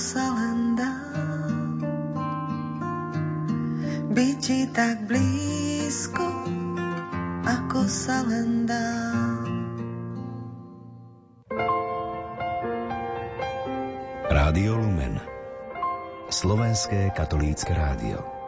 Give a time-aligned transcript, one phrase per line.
[0.00, 0.96] sa len dá.
[4.08, 6.24] Byť ti tak blízko,
[7.44, 8.88] ako sa len dá.
[14.32, 15.20] Rádio Lumen.
[16.32, 18.39] Slovenské katolícke rádio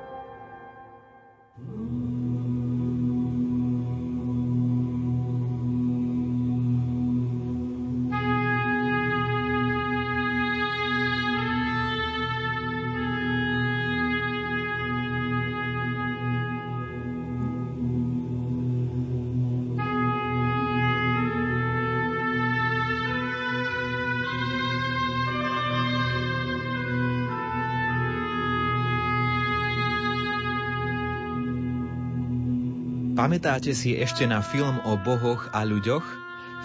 [33.23, 36.03] Pamätáte si ešte na film o bohoch a ľuďoch?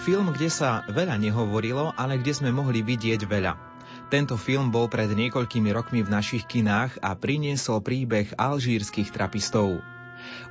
[0.02, 3.53] Film, kde sa veľa nehovorilo, ale kde sme mohli vidieť veľa.
[4.09, 9.85] Tento film bol pred niekoľkými rokmi v našich kinách a priniesol príbeh alžírskych trapistov.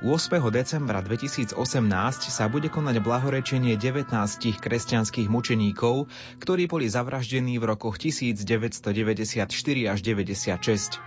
[0.03, 0.37] 8.
[0.53, 1.57] decembra 2018
[2.29, 4.13] sa bude konať blahorečenie 19
[4.57, 6.05] kresťanských mučeníkov,
[6.37, 9.47] ktorí boli zavraždení v rokoch 1994
[9.89, 11.01] až 96.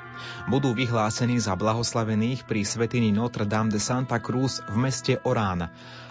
[0.52, 5.70] Budú vyhlásení za blahoslavených pri svetini Notre Dame de Santa Cruz v meste Orán,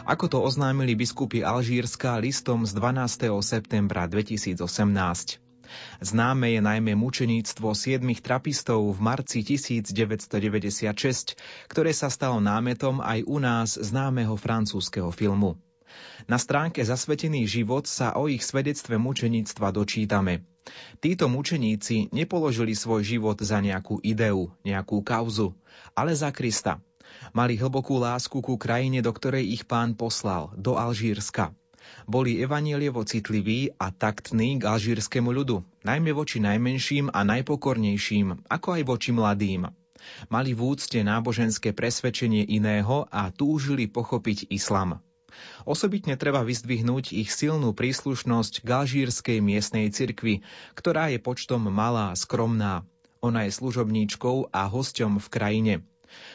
[0.10, 3.30] ako to oznámili biskupy Alžírska listom z 12.
[3.46, 5.49] septembra 2018.
[6.00, 11.36] Známe je najmä mučeníctvo siedmých trapistov v marci 1996,
[11.68, 15.58] ktoré sa stalo námetom aj u nás známeho francúzského filmu.
[16.30, 20.46] Na stránke Zasvetený život sa o ich svedectve mučeníctva dočítame.
[21.02, 25.58] Títo mučeníci nepoložili svoj život za nejakú ideu, nejakú kauzu,
[25.98, 26.78] ale za Krista.
[27.34, 31.52] Mali hlbokú lásku ku krajine, do ktorej ich pán poslal, do Alžírska.
[32.10, 38.82] Boli evanielievo citliví a taktní k alžírskému ľudu, najmä voči najmenším a najpokornejším, ako aj
[38.86, 39.70] voči mladým.
[40.32, 45.04] Mali v úcte náboženské presvedčenie iného a túžili pochopiť islam.
[45.64, 50.42] Osobitne treba vyzdvihnúť ich silnú príslušnosť k alžírskej miestnej cirkvi,
[50.76, 52.84] ktorá je počtom malá, skromná.
[53.20, 55.74] Ona je služobníčkou a hosťom v krajine.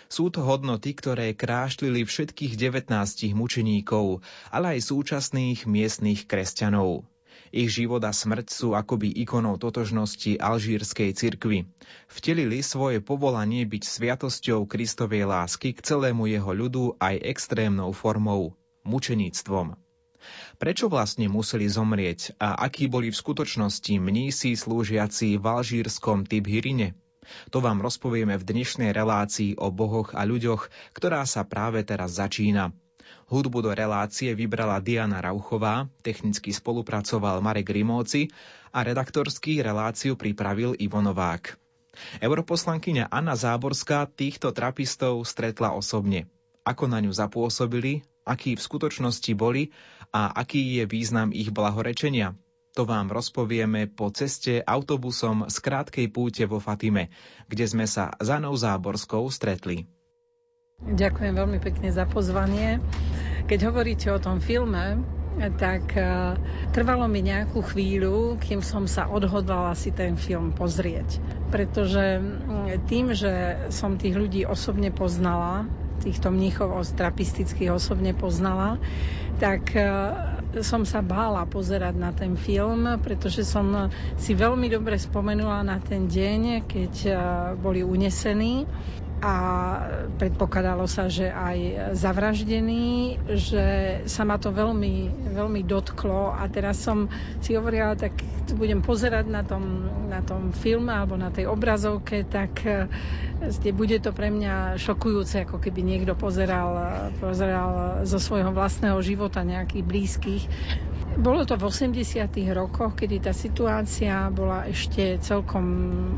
[0.07, 2.91] Sú to hodnoty, ktoré krášlili všetkých 19
[3.35, 4.23] mučeníkov,
[4.55, 7.05] ale aj súčasných miestných kresťanov.
[7.55, 11.71] Ich život a smrť sú akoby ikonou totožnosti alžírskej cirkvy.
[12.11, 18.59] Vtelili svoje povolanie byť sviatosťou Kristovej lásky k celému jeho ľudu aj extrémnou formou–
[18.91, 19.79] mučeníctvom.
[20.57, 26.97] Prečo vlastne museli zomrieť a akí boli v skutočnosti mnísi slúžiaci v alžírskom Tibhirine?
[27.53, 32.73] To vám rozpovieme v dnešnej relácii o bohoch a ľuďoch, ktorá sa práve teraz začína.
[33.29, 38.29] Hudbu do relácie vybrala Diana Rauchová, technicky spolupracoval Marek Rimóci
[38.69, 41.57] a redaktorský reláciu pripravil Ivo Novák.
[42.21, 46.29] Europoslankyňa Anna Záborská týchto trapistov stretla osobne.
[46.67, 49.73] Ako na ňu zapôsobili, akí v skutočnosti boli
[50.11, 52.37] a aký je význam ich blahorečenia–
[52.75, 57.15] to vám rozpovieme po ceste autobusom z krátkej púte vo Fatime,
[57.47, 59.87] kde sme sa za Anou Záborskou stretli.
[60.83, 62.83] Ďakujem veľmi pekne za pozvanie.
[63.47, 65.07] Keď hovoríte o tom filme,
[65.59, 66.35] tak uh,
[66.71, 71.19] trvalo mi nejakú chvíľu, kým som sa odhodlala si ten film pozrieť.
[71.51, 75.67] Pretože mm, tým, že som tých ľudí osobne poznala,
[76.03, 78.79] týchto mníchov trapistických osobne poznala,
[79.39, 85.65] tak uh, som sa bála pozerať na ten film, pretože som si veľmi dobre spomenula
[85.67, 87.17] na ten deň, keď eh,
[87.59, 88.69] boli unesení
[89.23, 89.35] a
[90.21, 93.65] predpokladalo sa, že aj zavraždený, že
[94.05, 96.35] sa ma to veľmi, veľmi dotklo.
[96.35, 97.09] A teraz som
[97.41, 98.21] si hovorila, tak
[98.53, 104.13] budem pozerať na tom, na tom filme alebo na tej obrazovke, tak eh, bude to
[104.13, 110.45] pre mňa šokujúce, ako keby niekto pozeral, pozeral zo svojho vlastného života nejakých blízkych
[111.15, 112.27] bolo to v 80.
[112.51, 115.67] rokoch, kedy tá situácia bola ešte celkom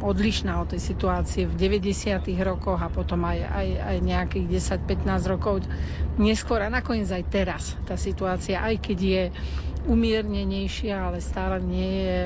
[0.00, 2.25] odlišná od tej situácie v 90.
[2.41, 4.47] rokoch a potom aj, aj, aj nejakých
[4.81, 5.55] 10-15 rokov
[6.17, 9.23] neskôr a nakoniec aj teraz tá situácia, aj keď je
[9.87, 12.21] umiernenejšia, ale stále nie je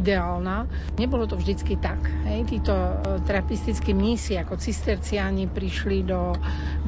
[0.00, 0.66] ideálna.
[0.96, 2.00] Nebolo to vždycky tak.
[2.24, 2.48] Hej.
[2.48, 6.32] Títo e, trapistickí mnísi ako cisterciáni prišli do,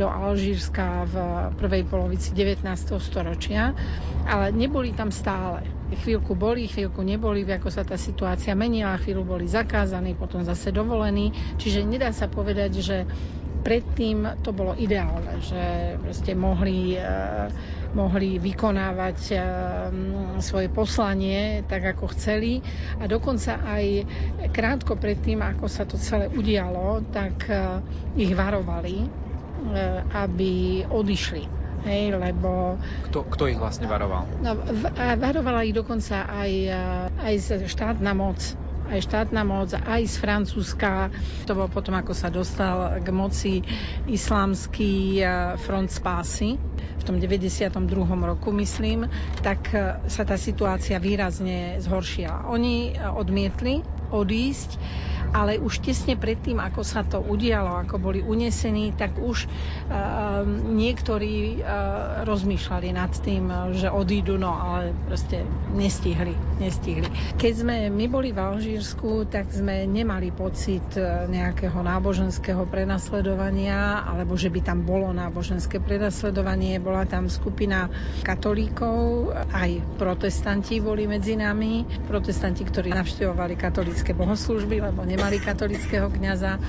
[0.01, 1.15] do Alžírska v
[1.61, 2.65] prvej polovici 19.
[2.99, 3.77] storočia,
[4.25, 5.65] ale neboli tam stále.
[5.95, 11.31] Chvíľku boli, chvíľku neboli, ako sa tá situácia menila, chvíľu boli zakázaní, potom zase dovolení.
[11.61, 12.97] Čiže nedá sa povedať, že
[13.65, 15.97] predtým to bolo ideálne, že
[16.37, 17.01] mohli e,
[17.95, 19.19] mohli vykonávať
[20.43, 22.61] svoje poslanie tak, ako chceli.
[22.99, 24.05] A dokonca aj
[24.51, 27.49] krátko predtým, ako sa to celé udialo, tak
[28.13, 29.07] ich varovali,
[30.11, 32.81] aby odišli Hej, lebo...
[33.13, 34.25] Kto, kto ich vlastne varoval?
[34.41, 34.57] No,
[35.21, 36.53] varovala ich dokonca aj,
[37.21, 37.35] aj
[37.69, 38.41] štátna moc
[38.89, 41.09] aj štátna moc, aj z Francúzska.
[41.49, 43.55] To bolo potom, ako sa dostal k moci
[44.05, 45.25] islamský
[45.59, 46.61] front spásy
[47.01, 47.71] v tom 92.
[48.25, 49.09] roku, myslím,
[49.41, 49.73] tak
[50.09, 52.49] sa tá situácia výrazne zhoršila.
[52.49, 54.79] Oni odmietli odísť
[55.35, 61.59] ale už tesne predtým, ako sa to udialo, ako boli unesení, tak už uh, niektorí
[61.59, 65.43] uh, rozmýšľali nad tým, že odídu, no ale proste
[65.75, 67.11] nestihli, nestihli.
[67.35, 70.87] Keď sme my boli v Alžírsku, tak sme nemali pocit
[71.27, 76.79] nejakého náboženského prenasledovania, alebo že by tam bolo náboženské prenasledovanie.
[76.79, 77.91] Bola tam skupina
[78.23, 86.13] katolíkov, aj protestanti boli medzi nami, protestanti, ktorí navštevovali katolícke bohoslužby, lebo nemali mali katolického
[86.13, 86.61] kňaza.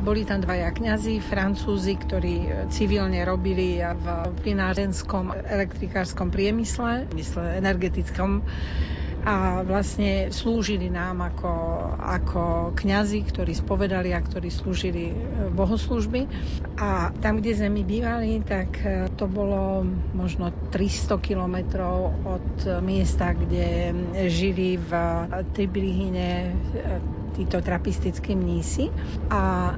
[0.00, 4.04] Boli tam dvaja kňazi, francúzi, ktorí civilne robili v
[4.40, 8.40] plinárenskom elektrikárskom priemysle, mysle energetickom
[9.20, 11.52] a vlastne slúžili nám ako,
[12.00, 12.42] ako
[12.72, 15.12] kňazi, ktorí spovedali a ktorí slúžili
[15.52, 16.24] bohoslužby.
[16.80, 18.80] A tam, kde sme my bývali, tak
[19.20, 19.84] to bolo
[20.16, 23.92] možno 300 kilometrov od miesta, kde
[24.32, 24.90] žili v
[25.52, 26.56] Tibrihine
[27.34, 28.90] títo trapistickí mnísi.
[29.30, 29.74] A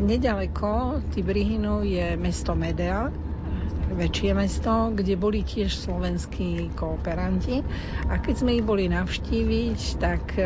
[0.00, 3.12] nedaleko Tibrihinu je mesto Medea,
[3.88, 7.64] väčšie mesto, kde boli tiež slovenskí kooperanti.
[8.12, 10.44] A keď sme ich boli navštíviť, tak e,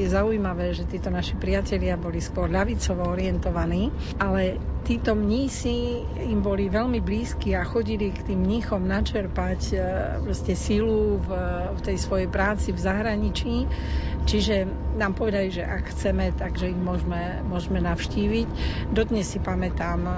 [0.00, 6.70] je zaujímavé, že títo naši priatelia boli skôr ľavicovo orientovaní, ale títo mnísi im boli
[6.70, 9.76] veľmi blízki a chodili k tým mníchom načerpať e,
[10.22, 11.30] proste silu v,
[11.74, 13.54] v tej svojej práci v zahraničí.
[14.28, 14.68] Čiže
[15.00, 18.48] nám povedali, že ak chceme, takže ich môžeme, môžeme navštíviť.
[18.92, 20.12] Dodnes si pamätám, e,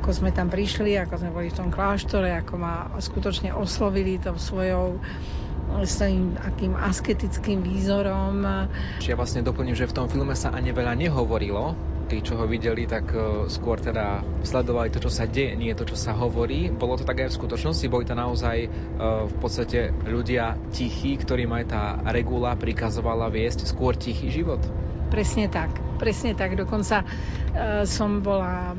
[0.00, 4.34] ako sme tam prišli, ako sme boli v tom kláštore, ako ma skutočne oslovili to
[4.36, 4.98] svojou
[5.72, 8.44] s tým akým asketickým výzorom.
[9.00, 11.72] Čiže ja vlastne doplním, že v tom filme sa ani veľa nehovorilo,
[12.12, 15.88] tí, čo ho videli, tak e, skôr teda sledovali to, čo sa deje, nie to,
[15.88, 16.68] čo sa hovorí.
[16.68, 17.88] Bolo to tak aj v skutočnosti?
[17.88, 18.68] Boli to naozaj e,
[19.32, 21.82] v podstate ľudia tichí, ktorým aj tá
[22.12, 24.60] regula prikazovala viesť skôr tichý život?
[25.12, 25.76] Presne tak.
[26.00, 26.56] Presne tak.
[26.56, 27.06] Dokonca e,
[27.84, 28.72] som bola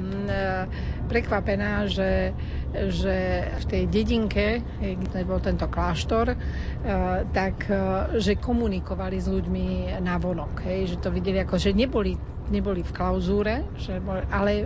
[1.06, 2.34] prekvapená, že
[2.74, 6.34] že v tej dedinke, kde bol tento kláštor,
[7.30, 7.70] tak
[8.18, 10.66] že komunikovali s ľuďmi na vonok.
[10.66, 12.18] Hej, že to videli ako, že neboli
[12.52, 14.66] neboli v klauzúre, že boli, ale e,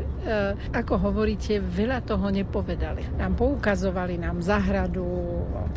[0.74, 3.06] ako hovoríte, veľa toho nepovedali.
[3.20, 5.06] Nám poukazovali nám zahradu,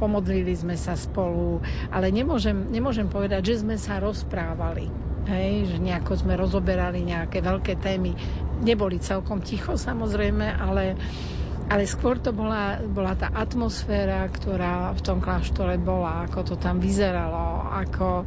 [0.00, 1.60] pomodlili sme sa spolu,
[1.92, 5.09] ale nemôžem, nemôžem povedať, že sme sa rozprávali.
[5.30, 8.18] Hej, že nejako sme rozoberali nejaké veľké témy.
[8.58, 10.98] Neboli celkom ticho samozrejme, ale
[11.70, 16.82] ale skôr to bola, bola tá atmosféra, ktorá v tom kláštore bola, ako to tam
[16.82, 18.26] vyzeralo, ako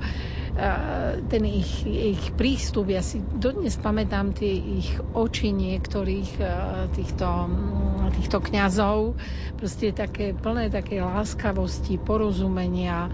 [1.27, 6.31] ten ich, ich prístup, ja si dodnes pamätám tie ich oči niektorých
[6.94, 7.27] týchto,
[8.13, 9.17] týchto kňazov,
[9.57, 13.09] proste také plné také láskavosti, porozumenia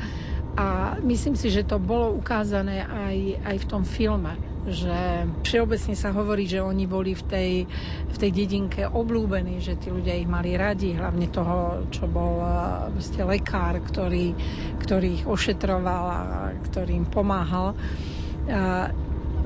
[0.59, 0.65] a
[0.99, 3.17] myslím si, že to bolo ukázané aj,
[3.47, 4.35] aj v tom filme
[4.67, 7.51] že všeobecne sa hovorí, že oni boli v tej,
[8.05, 12.43] v tej dedinke oblúbení, že tí ľudia ich mali radi, hlavne toho, čo bol
[12.91, 14.35] vlastne lekár, ktorý,
[14.83, 16.19] ktorý ich ošetroval a
[16.69, 17.73] ktorý im pomáhal.
[18.51, 18.91] A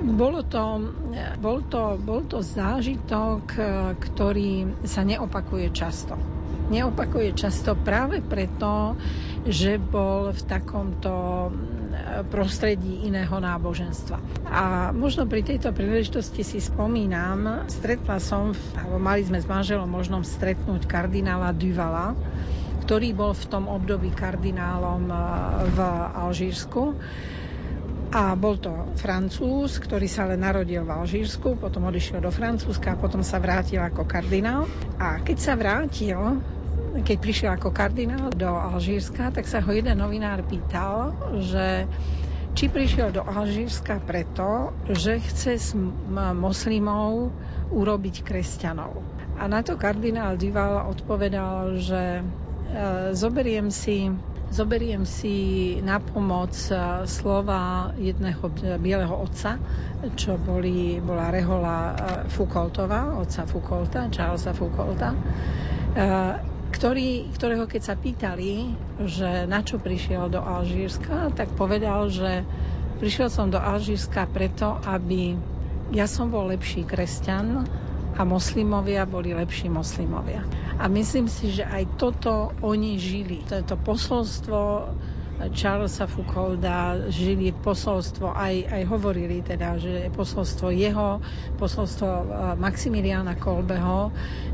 [0.03, 0.91] bolo to,
[1.38, 3.46] bol, to, bol to zážitok,
[4.01, 6.17] ktorý sa neopakuje často.
[6.74, 8.98] Neopakuje často práve preto,
[9.44, 11.52] že bol v takomto
[12.32, 14.18] prostredí iného náboženstva.
[14.48, 20.30] A možno pri tejto príležitosti si spomínam, stretla som, alebo mali sme s manželom možnosť
[20.30, 22.16] stretnúť kardinála Duvala,
[22.84, 25.16] ktorý bol v tom období kardinálom e,
[25.72, 25.80] v
[26.20, 27.00] Alžírsku.
[28.14, 33.00] A bol to Francúz, ktorý sa ale narodil v Alžírsku, potom odišiel do Francúzska a
[33.00, 34.70] potom sa vrátil ako kardinál.
[35.02, 36.44] A keď sa vrátil,
[37.02, 41.90] keď prišiel ako kardinál do Alžírska, tak sa ho jeden novinár pýtal, že
[42.54, 45.70] či prišiel do Alžírska preto, že chce s
[46.38, 47.34] moslimov
[47.74, 49.02] urobiť kresťanov.
[49.42, 52.24] A na to kardinál Dival odpovedal, že e,
[53.18, 54.14] zoberiem si
[54.54, 56.78] zoberiem si na pomoc e,
[57.10, 58.46] slova jedného
[58.78, 59.58] bieleho otca,
[60.14, 61.94] čo boli, bola rehola e,
[62.30, 65.18] Foucaultová, otca Foucaulta, Charlesa Foucaulta,
[66.74, 68.74] ktorý, ktorého keď sa pýtali,
[69.06, 72.42] že na čo prišiel do Alžírska, tak povedal, že
[72.98, 75.38] prišiel som do Alžírska preto, aby
[75.94, 77.70] ja som bol lepší kresťan
[78.18, 80.42] a moslimovia boli lepší moslimovia.
[80.82, 83.46] A myslím si, že aj toto oni žili.
[83.46, 84.89] Toto posolstvo
[85.52, 91.20] Charlesa Foucaulda žili posolstvo, aj, aj hovorili teda, že posolstvo jeho,
[91.60, 92.24] posolstvo eh,
[92.56, 94.14] Maximiliana Kolbeho,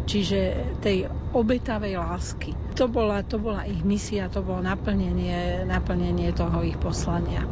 [0.09, 1.05] čiže tej
[1.35, 2.51] obetavej lásky.
[2.79, 7.45] To bola, to bola ich misia, to bolo naplnenie, naplnenie toho ich poslania.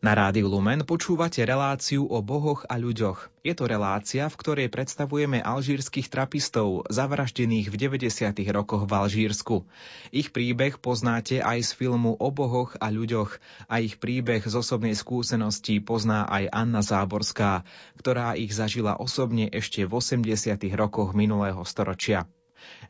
[0.00, 3.28] Na Rádiu Lumen počúvate reláciu o bohoch a ľuďoch.
[3.44, 8.32] Je to relácia, v ktorej predstavujeme alžírskych trapistov, zavraždených v 90.
[8.48, 9.68] rokoch v Alžírsku.
[10.08, 14.96] Ich príbeh poznáte aj z filmu o bohoch a ľuďoch a ich príbeh z osobnej
[14.96, 17.68] skúsenosti pozná aj Anna Záborská,
[18.00, 20.64] ktorá ich zažila osobne ešte v 80.
[20.80, 22.24] rokoch minulého storočia.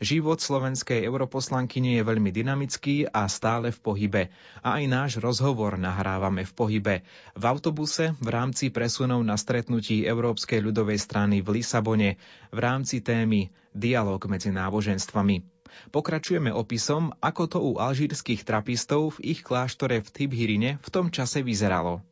[0.01, 4.23] Život slovenskej europoslankyne je veľmi dynamický a stále v pohybe.
[4.65, 6.95] A aj náš rozhovor nahrávame v pohybe.
[7.37, 12.19] V autobuse v rámci presunov na stretnutí Európskej ľudovej strany v Lisabone
[12.51, 15.61] v rámci témy Dialóg medzi náboženstvami.
[15.95, 21.47] Pokračujeme opisom, ako to u alžírskych trapistov v ich kláštore v Tibhirine v tom čase
[21.47, 22.03] vyzeralo.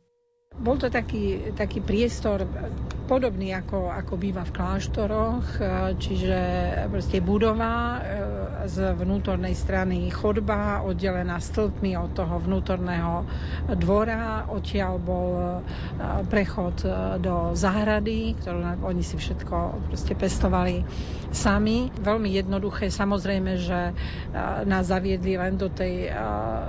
[0.59, 2.43] Bol to taký, taký priestor
[3.07, 5.63] podobný ako, ako býva v kláštoroch, e,
[5.95, 6.39] čiže
[6.91, 7.99] proste budova e,
[8.65, 13.23] z vnútornej strany chodba oddelená stĺpmi od toho vnútorného
[13.79, 14.49] dvora.
[14.49, 15.47] Odtiaľ bol e,
[16.27, 16.81] prechod
[17.23, 20.83] do záhrady, ktorú oni si všetko proste pestovali
[21.29, 21.93] sami.
[21.93, 22.89] Veľmi jednoduché.
[22.89, 23.93] Samozrejme, že
[24.65, 26.09] nás zaviedli len do tej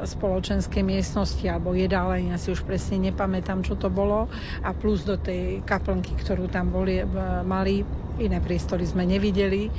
[0.05, 4.29] spoločenskej miestnosti alebo jedálenia, si už presne nepamätám, čo to bolo
[4.61, 7.07] a plus do tej kaplnky, ktorú tam boli, e,
[7.45, 7.83] mali,
[8.21, 9.73] iné priestory sme nevideli,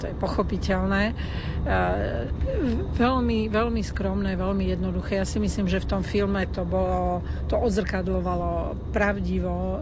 [0.00, 1.12] to je pochopiteľné.
[2.96, 5.20] Veľmi, veľmi skromné, veľmi jednoduché.
[5.20, 7.20] Ja si myslím, že v tom filme to bolo,
[7.52, 9.78] to odzrkadlovalo pravdivo e,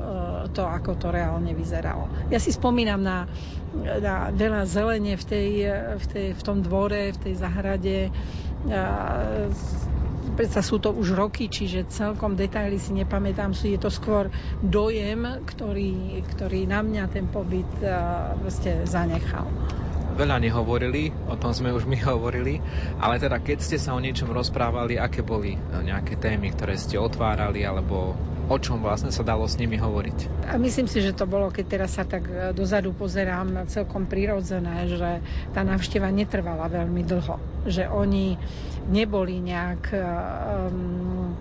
[0.51, 2.11] to, ako to reálne vyzeralo.
[2.33, 3.31] Ja si spomínam na,
[3.77, 5.49] na veľa zelenie v, tej,
[6.01, 8.11] v, tej, v tom dvore, v tej zahrade,
[10.35, 14.33] predsa sú to už roky, čiže celkom detaily si nepamätám, je to skôr
[14.65, 17.69] dojem, ktorý, ktorý na mňa ten pobyt
[18.41, 19.47] proste zanechal.
[20.11, 22.59] Veľa nehovorili, o tom sme už my hovorili,
[22.99, 27.63] ale teda keď ste sa o niečom rozprávali, aké boli nejaké témy, ktoré ste otvárali,
[27.63, 28.19] alebo
[28.51, 30.51] o čom vlastne sa dalo s nimi hovoriť?
[30.51, 34.91] A myslím si, že to bolo, keď teraz sa tak e, dozadu pozerám, celkom prirodzené,
[34.91, 35.23] že
[35.55, 37.39] tá návšteva netrvala veľmi dlho.
[37.71, 38.35] Že oni
[38.91, 41.37] neboli nejak um,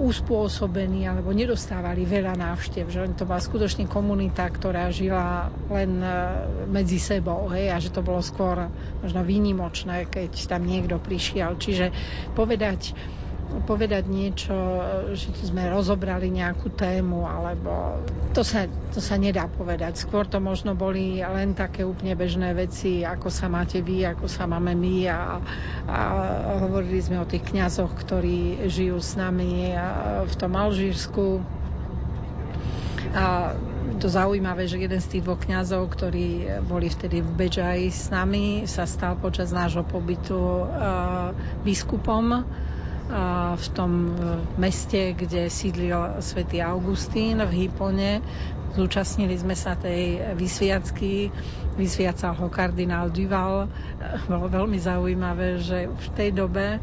[0.00, 6.00] uspôsobení alebo nedostávali veľa návštev, že to bola skutočne komunita, ktorá žila len
[6.72, 8.72] medzi sebou hej, a že to bolo skôr
[9.04, 11.60] možno výnimočné, keď tam niekto prišiel.
[11.60, 11.92] Čiže
[12.32, 12.96] povedať
[13.66, 14.54] povedať niečo,
[15.14, 18.02] že sme rozobrali nejakú tému, alebo
[18.34, 19.96] to sa, to sa nedá povedať.
[19.96, 24.44] Skôr to možno boli len také úplne bežné veci, ako sa máte vy, ako sa
[24.50, 25.40] máme my a,
[25.86, 25.98] a
[26.62, 29.72] hovorili sme o tých kňazoch, ktorí žijú s nami
[30.26, 31.40] v tom Alžírsku.
[33.16, 33.56] A
[33.96, 38.68] to zaujímavé, že jeden z tých dvoch kňazov, ktorí boli vtedy v Bedžaji s nami,
[38.68, 41.32] sa stal počas nášho pobytu uh,
[43.56, 44.12] v tom e,
[44.58, 48.18] meste, kde sídlil svätý Augustín v Hypone.
[48.74, 51.32] Zúčastnili sme sa tej vysviacky,
[51.78, 53.70] vysviacal ho kardinál Duval.
[54.28, 56.82] Bolo veľmi zaujímavé, že v tej dobe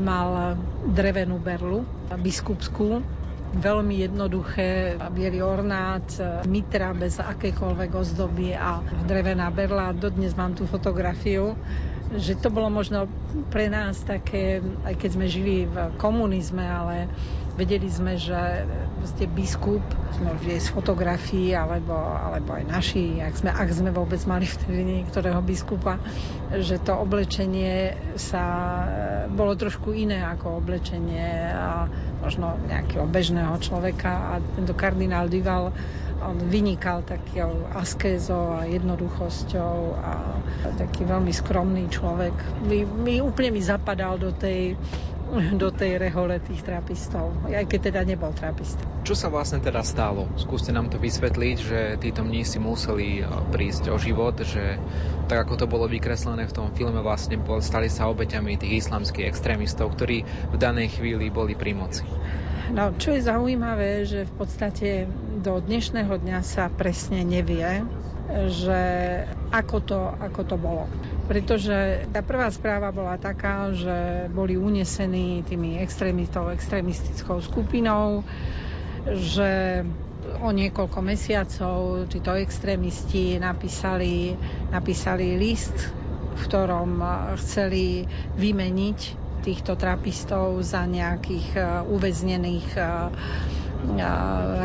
[0.00, 0.54] mal
[0.86, 1.82] drevenú berlu
[2.14, 3.02] biskupskú,
[3.50, 6.06] veľmi jednoduché, biely ornát,
[6.46, 9.90] mitra bez akékoľvek ozdoby a drevená berla.
[9.90, 11.58] Dodnes mám tú fotografiu
[12.10, 13.06] že to bolo možno
[13.46, 17.14] pre nás také, aj keď sme žili v komunizme, ale
[17.60, 18.64] vedeli sme, že
[18.96, 19.84] vlastne biskup,
[20.16, 25.44] sme z fotografií, alebo, alebo aj naši, ak sme, ak sme vôbec mali vtedy niektorého
[25.44, 26.00] biskupa,
[26.56, 28.44] že to oblečenie sa
[29.28, 31.84] bolo trošku iné ako oblečenie a
[32.24, 35.76] možno nejakého bežného človeka a tento kardinál Duval
[36.20, 40.12] on vynikal takou askézou a jednoduchosťou a
[40.76, 42.36] taký veľmi skromný človek.
[42.68, 44.76] My, my úplne mi zapadal do tej,
[45.54, 48.76] do tej rehole tých trapistov, aj keď teda nebol trapist.
[49.06, 50.26] Čo sa vlastne teda stalo?
[50.34, 54.76] Skúste nám to vysvetliť, že títo mnísi museli e, prísť o život, že
[55.30, 59.94] tak ako to bolo vykreslené v tom filme, vlastne stali sa obeťami tých islamských extrémistov,
[59.94, 62.04] ktorí v danej chvíli boli pri moci.
[62.70, 64.88] No, čo je zaujímavé, že v podstate
[65.42, 67.82] do dnešného dňa sa presne nevie,
[68.46, 68.82] že
[69.50, 70.84] ako to, ako to bolo.
[71.26, 78.22] Pretože tá prvá správa bola taká, že boli unesení tými extrémistov, extrémistickou skupinou,
[79.06, 79.82] že
[80.40, 84.34] o niekoľko mesiacov títo extrémisti napísali,
[84.70, 85.74] napísali list,
[86.36, 87.02] v ktorom
[87.38, 88.06] chceli
[88.38, 88.98] vymeniť
[89.40, 92.86] týchto trapistov za nejakých e, uväznených e, e,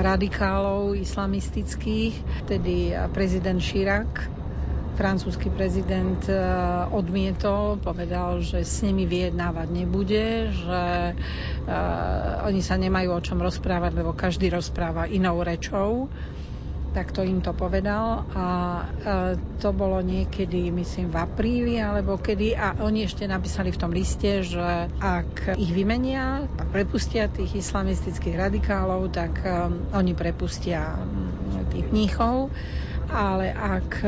[0.03, 2.13] radikálov islamistických.
[2.45, 4.34] Vtedy prezident Chirac
[4.95, 6.17] francúzsky prezident
[6.89, 13.91] odmietol, povedal, že s nimi vyjednávať nebude, že uh, oni sa nemajú o čom rozprávať,
[13.91, 16.07] lebo každý rozpráva inou rečou.
[16.95, 18.47] Tak to im to povedal a
[19.59, 22.55] to bolo niekedy, myslím, v apríli alebo kedy.
[22.55, 28.39] A oni ešte napísali v tom liste, že ak ich vymenia a prepustia tých islamistických
[28.39, 29.43] radikálov, tak
[29.91, 32.47] oni prepustia um, tých mníchov.
[33.11, 33.99] Ale ak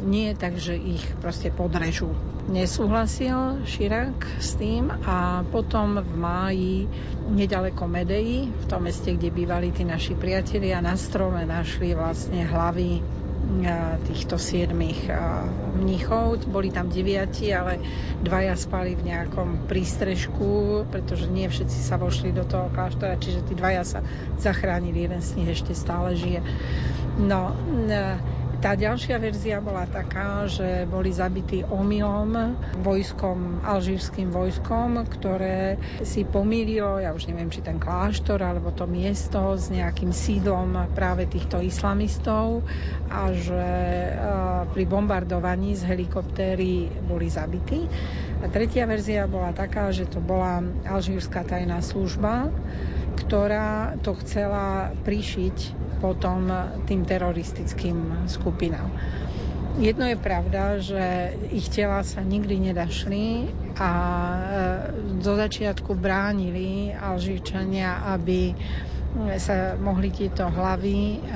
[0.00, 2.12] nie, takže ich proste podrežú.
[2.50, 6.76] Nesúhlasil Širak s tým a potom v máji
[7.30, 13.20] nedaleko Medei, v tom meste, kde bývali tí naši priatelia, na strome našli vlastne hlavy
[14.06, 15.10] týchto siedmých
[15.74, 16.44] mnichov.
[16.46, 17.80] Boli tam deviati, ale
[18.20, 23.58] dvaja spali v nejakom prístrežku, pretože nie všetci sa vošli do toho kláštora, čiže tí
[23.58, 24.00] dvaja sa
[24.38, 26.44] zachránili, jeden z nich ešte stále žije.
[27.18, 27.56] No,
[28.60, 37.00] tá ďalšia verzia bola taká, že boli zabití omylom vojskom, alžírským vojskom, ktoré si pomýlilo,
[37.00, 42.60] ja už neviem, či ten kláštor alebo to miesto s nejakým sídlom práve týchto islamistov
[43.08, 43.64] a že
[44.76, 47.88] pri bombardovaní z helikoptéry boli zabití.
[48.40, 52.52] A tretia verzia bola taká, že to bola alžírska tajná služba,
[53.24, 56.48] ktorá to chcela prišiť potom
[56.88, 58.88] tým teroristickým skupinám.
[59.78, 61.04] Jedno je pravda, že
[61.54, 63.46] ich tela sa nikdy nedašli
[63.78, 63.90] a
[65.22, 68.50] do e, začiatku bránili Alžíčania, aby
[69.42, 71.26] sa mohli tieto hlavy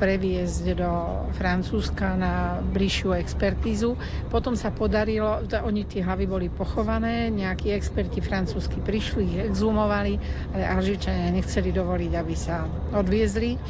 [0.00, 0.92] previesť do
[1.36, 4.00] Francúzska na bližšiu expertízu.
[4.32, 10.16] Potom sa podarilo, oni tie hlavy boli pochované, nejakí experti francúzsky prišli, ich exhumovali,
[10.50, 13.60] ale Alžíčania nechceli dovoliť, aby sa odviezli.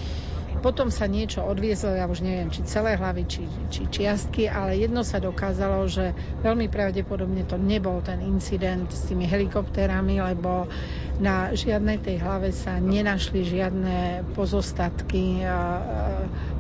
[0.62, 5.02] Potom sa niečo odviezlo, ja už neviem, či celé hlavy, či, či čiastky, ale jedno
[5.02, 10.70] sa dokázalo, že veľmi pravdepodobne to nebol ten incident s tými helikoptérami, lebo
[11.18, 15.42] na žiadnej tej hlave sa nenašli žiadne pozostatky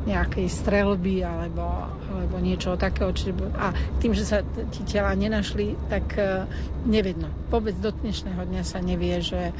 [0.02, 3.10] nejakej strelby alebo, alebo niečo takého.
[3.10, 6.46] Čiže, a tým, že sa ti tela nenašli, tak uh,
[6.86, 7.26] nevedno.
[7.50, 9.50] Vôbec do dnešného dňa sa nevie, že,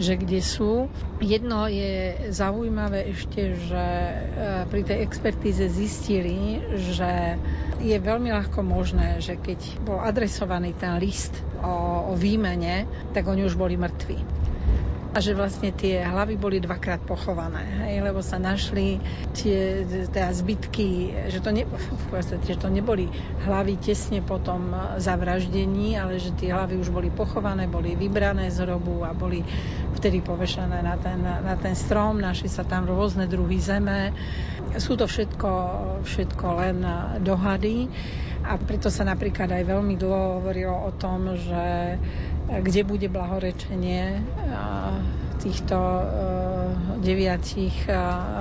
[0.00, 0.88] že kde sú.
[1.20, 7.36] Jedno je zaujímavé ešte, že uh, pri tej expertíze zistili, že
[7.84, 13.44] je veľmi ľahko možné, že keď bol adresovaný ten list o, o výmene, tak oni
[13.44, 14.45] už boli mŕtvi
[15.16, 19.00] a že vlastne tie hlavy boli dvakrát pochované, hej, lebo sa našli
[19.32, 19.80] tie
[20.12, 23.08] teda zbytky, že to, ne, v podstate, že to neboli
[23.48, 28.68] hlavy tesne po tom zavraždení, ale že tie hlavy už boli pochované, boli vybrané z
[28.68, 29.40] hrobu a boli
[29.96, 34.12] vtedy povešané na ten, na ten strom, našli sa tam rôzne druhy zeme.
[34.76, 35.50] Sú to všetko,
[36.04, 36.84] všetko len
[37.24, 37.88] dohady
[38.46, 41.98] a preto sa napríklad aj veľmi dlho hovorilo o tom, že
[42.46, 44.22] kde bude blahorečenie
[45.36, 46.04] týchto e,
[47.04, 47.92] deviatich e,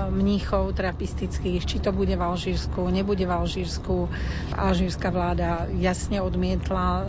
[0.09, 4.07] mníchov trapistických, či to bude v Alžírsku, nebude v Alžírsku.
[4.55, 7.03] Alžírska vláda jasne odmietla e,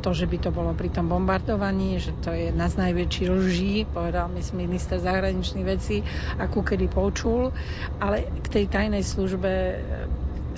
[0.00, 3.74] to, že by to bolo pri tom bombardovaní, že to je jedna z najväčších lží,
[3.86, 6.02] povedal mi minister zahraničných vecí,
[6.40, 7.52] akú kedy počul,
[8.00, 9.50] ale k tej tajnej službe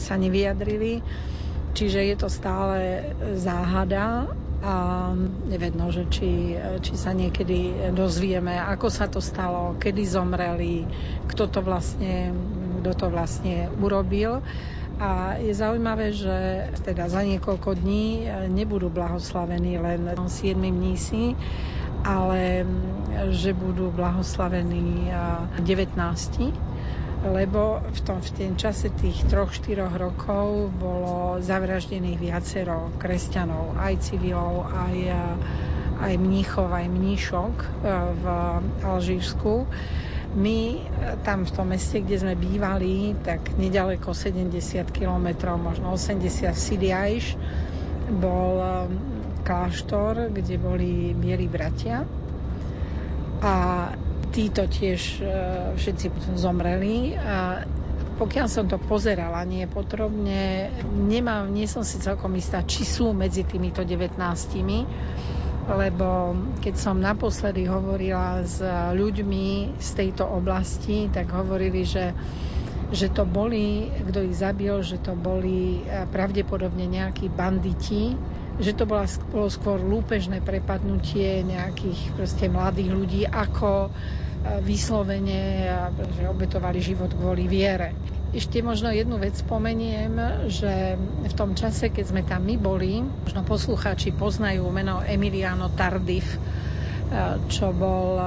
[0.00, 1.02] sa nevyjadrili.
[1.70, 2.78] Čiže je to stále
[3.38, 4.26] záhada
[4.61, 4.74] a
[5.48, 6.52] nevedno, že či,
[6.85, 10.85] či sa niekedy dozvieme, ako sa to stalo, kedy zomreli,
[11.24, 12.37] kto to vlastne,
[12.85, 14.44] kto to vlastne urobil.
[15.00, 21.33] A je zaujímavé, že teda za niekoľko dní nebudú blahoslavení len 7 mnísi,
[22.04, 22.68] ale
[23.33, 25.09] že budú blahoslavení
[25.56, 26.69] 19
[27.20, 33.94] lebo v, tom, v ten čase tých troch, štyroch rokov bolo zavraždených viacero kresťanov, aj
[34.00, 34.96] civilov, aj,
[36.00, 37.66] aj mníchov, aj mníšok e,
[38.16, 38.24] v
[38.88, 39.68] Alžírsku.
[40.33, 40.80] My e,
[41.20, 44.56] tam v tom meste, kde sme bývali, tak nedaleko 70
[44.88, 46.24] km, možno 80
[46.56, 47.37] Sidiajš,
[48.16, 48.64] bol
[49.44, 52.09] kláštor, kde boli bieli bratia.
[53.40, 53.54] A
[54.30, 55.22] títo tiež e,
[55.76, 56.06] všetci
[56.38, 57.66] zomreli a
[58.20, 63.48] pokiaľ som to pozerala nie potrebne, nemám, nie som si celkom istá, či sú medzi
[63.48, 64.20] týmito 19
[65.70, 68.58] lebo keď som naposledy hovorila s
[68.92, 72.12] ľuďmi z tejto oblasti, tak hovorili, že
[72.90, 78.18] že to boli, kto ich zabil, že to boli e, pravdepodobne nejakí banditi,
[78.61, 83.88] že to bola, bolo skôr lúpežné prepadnutie nejakých proste mladých ľudí, ako
[84.64, 87.92] vyslovene a že obetovali život kvôli viere.
[88.31, 90.94] Ešte možno jednu vec spomeniem, že
[91.27, 96.38] v tom čase, keď sme tam my boli, možno poslucháči poznajú meno Emiliano Tardif,
[97.51, 98.23] čo bol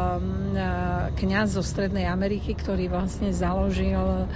[1.16, 4.28] kňaz zo Strednej Ameriky, ktorý vlastne založil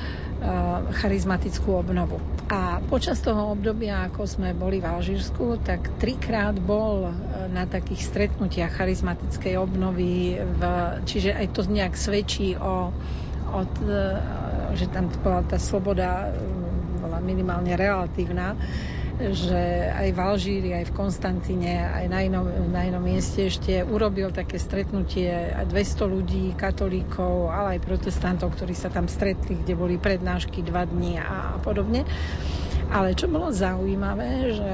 [0.93, 2.21] charizmatickú obnovu.
[2.47, 7.11] A počas toho obdobia, ako sme boli v Alžírsku, tak trikrát bol e,
[7.51, 10.61] na takých stretnutiach charizmatickej obnovy, v,
[11.03, 12.93] čiže aj to nejak svedčí o,
[13.51, 13.59] o
[14.77, 16.31] že tam bola tá sloboda
[17.01, 18.55] bola minimálne relatívna
[19.17, 24.29] že aj v Alžíri, aj v Konstantíne, aj na inom, na inom mieste ešte urobil
[24.29, 25.73] také stretnutie 200
[26.05, 31.57] ľudí, katolíkov, ale aj protestantov, ktorí sa tam stretli, kde boli prednášky dva dní a
[31.65, 32.05] podobne.
[32.93, 34.73] Ale čo bolo zaujímavé, že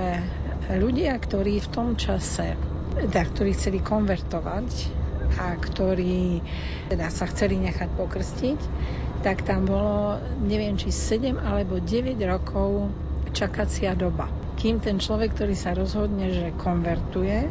[0.75, 2.59] ľudia, ktorí v tom čase,
[2.99, 4.69] teda, ktorí chceli konvertovať
[5.39, 6.43] a ktorí
[6.91, 8.59] teda sa chceli nechať pokrstiť,
[9.23, 12.91] tak tam bolo, neviem, či 7 alebo 9 rokov
[13.33, 14.29] čakacia doba.
[14.55, 17.49] Kým ten človek, ktorý sa rozhodne, že konvertuje,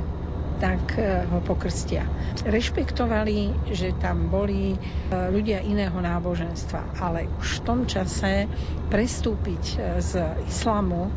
[0.63, 2.07] tak e, ho pokrstia.
[2.47, 4.77] Rešpektovali, že tam boli e,
[5.11, 8.47] ľudia iného náboženstva, ale už v tom čase
[8.87, 11.11] prestúpiť e, z islamu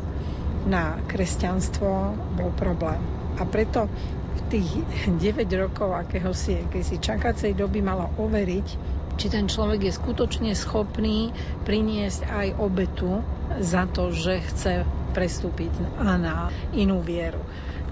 [0.66, 2.98] na kresťanstvo bol problém.
[3.38, 3.86] A preto
[4.34, 4.70] v tých
[5.22, 11.32] 9 rokov akéhosi, akési čakacej doby malo overiť, či ten človek je skutočne schopný
[11.64, 13.24] priniesť aj obetu
[13.58, 14.84] za to, že chce
[15.16, 17.40] prestúpiť na inú vieru.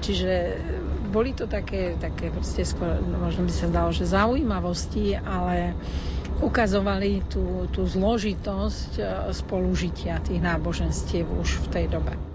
[0.04, 0.60] Čiže
[1.08, 5.72] boli to také, také proste skôr, možno by sa dalo, že zaujímavosti, ale
[6.44, 12.33] ukazovali tú, tú zložitosť e, spolužitia tých náboženstiev už v tej dobe.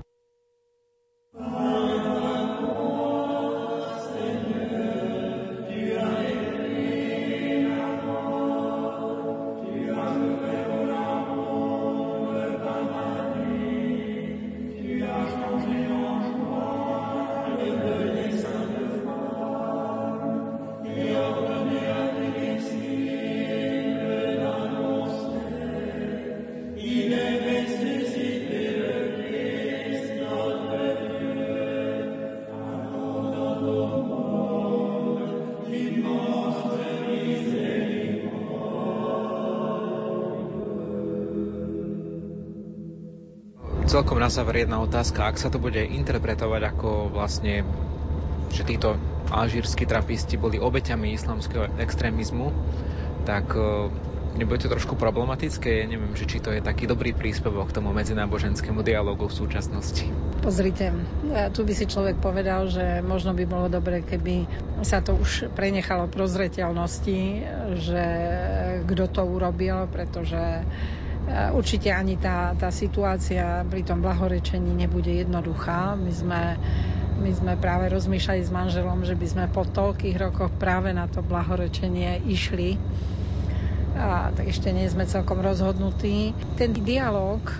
[43.90, 45.26] Celkom na záver jedna otázka.
[45.26, 47.66] Ak sa to bude interpretovať ako vlastne,
[48.54, 49.02] že títo
[49.34, 52.54] alžírsky trapisti boli obeťami islamského extrémizmu,
[53.26, 53.90] tak e,
[54.38, 55.82] nebude to trošku problematické?
[55.82, 60.06] Ja neviem, že či to je taký dobrý príspevok k tomu medzináboženskému dialogu v súčasnosti.
[60.46, 60.94] Pozrite,
[61.26, 64.46] e, tu by si človek povedal, že možno by bolo dobre, keby
[64.86, 67.22] sa to už prenechalo prozreteľnosti,
[67.82, 68.04] že
[68.86, 70.62] kto to urobil, pretože
[71.30, 75.94] Určite ani tá, tá situácia pri tom blahorečení nebude jednoduchá.
[75.94, 76.42] My sme,
[77.22, 81.22] my sme práve rozmýšľali s manželom, že by sme po toľkých rokoch práve na to
[81.22, 82.82] blahorečenie išli.
[84.00, 86.34] A, tak ešte nie sme celkom rozhodnutí.
[86.58, 87.58] Ten dialog e,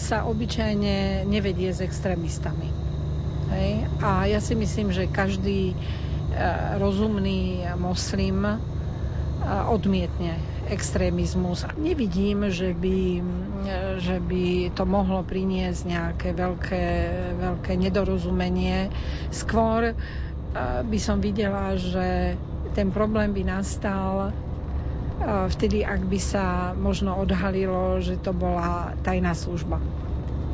[0.00, 2.72] sa obyčajne nevedie s extrémistami.
[3.52, 3.84] Hej?
[4.00, 5.76] A ja si myslím, že každý e,
[6.80, 8.56] rozumný moslim e,
[9.66, 11.64] odmietne extrémizmus.
[11.74, 12.98] Nevidím, že by,
[13.98, 14.44] že by
[14.76, 16.84] to mohlo priniesť nejaké veľké,
[17.36, 18.92] veľké nedorozumenie.
[19.32, 19.96] Skôr
[20.84, 22.36] by som videla, že
[22.72, 24.36] ten problém by nastal
[25.50, 26.44] vtedy, ak by sa
[26.78, 29.82] možno odhalilo, že to bola tajná služba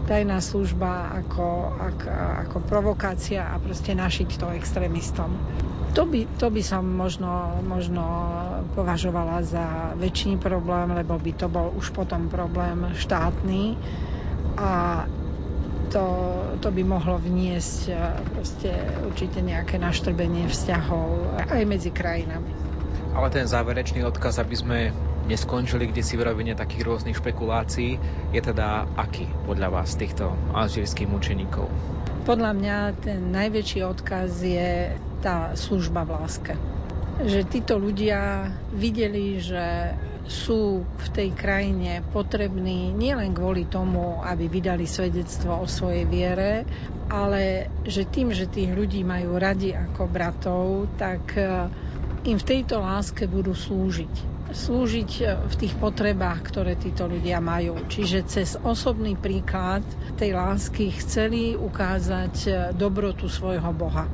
[0.04, 2.08] tajná služba ako, ako,
[2.46, 5.32] ako provokácia a proste našiť to extrémistom.
[5.94, 8.02] To by, to by som možno, možno
[8.74, 13.78] považovala za väčší problém, lebo by to bol už potom problém štátny
[14.58, 15.04] a
[15.94, 16.04] to,
[16.58, 17.94] to by mohlo vniesť
[18.34, 18.74] proste
[19.06, 22.50] určite nejaké naštrbenie vzťahov aj medzi krajinami.
[23.14, 24.78] Ale ten záverečný odkaz, aby sme
[25.24, 27.96] neskončili kde si v rovine takých rôznych špekulácií,
[28.32, 31.68] je teda aký podľa vás týchto alžírskych mučeníkov?
[32.24, 36.52] Podľa mňa ten najväčší odkaz je tá služba v láske.
[37.20, 39.92] Že títo ľudia videli, že
[40.24, 46.64] sú v tej krajine potrební nielen kvôli tomu, aby vydali svedectvo o svojej viere,
[47.12, 51.68] ale že tým, že tých ľudí majú radi ako bratov, tak eh,
[52.24, 57.80] im v tejto láske budú slúžiť slúžiť eh, v tých potrebách, ktoré títo ľudia majú.
[57.88, 59.86] Čiže cez osobný príklad
[60.20, 64.04] tej lásky chceli ukázať eh, dobrotu svojho Boha.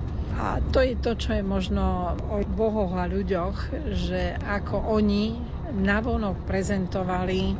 [0.40, 5.36] A to je to, čo je možno o bohoch a ľuďoch, že ako oni
[5.74, 7.58] navonok prezentovali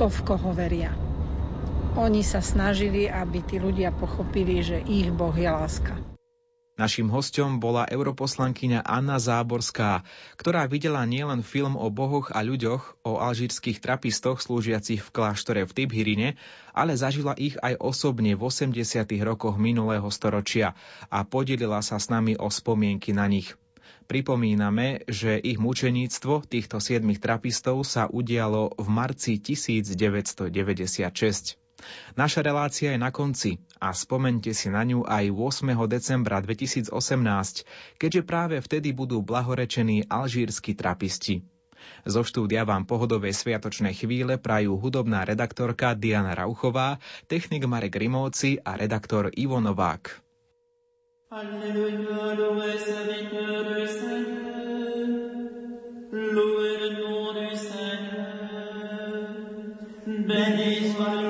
[0.00, 0.96] to, v koho veria.
[2.00, 6.09] Oni sa snažili, aby tí ľudia pochopili, že ich Boh je láska.
[6.80, 10.00] Naším hostom bola europoslankyňa Anna Záborská,
[10.40, 15.76] ktorá videla nielen film o bohoch a ľuďoch, o alžírskych trapistoch slúžiacich v kláštore v
[15.76, 16.28] Tibhirine,
[16.72, 18.80] ale zažila ich aj osobne v 80.
[19.28, 20.72] rokoch minulého storočia
[21.12, 23.52] a podelila sa s nami o spomienky na nich.
[24.08, 31.60] Pripomíname, že ich mučeníctvo týchto siedmých trapistov sa udialo v marci 1996.
[32.16, 35.72] Naša relácia je na konci a spomente si na ňu aj 8.
[35.88, 36.92] decembra 2018,
[37.96, 41.46] keďže práve vtedy budú blahorečení alžírsky trapisti.
[42.04, 48.76] Zo štúdia vám pohodové sviatočné chvíle prajú hudobná redaktorka Diana Rauchová, technik Marek Rimóci a
[48.76, 50.20] redaktor Ivo Novák.
[51.30, 52.20] Alleluia,
[60.30, 61.29] Béni soit le nom du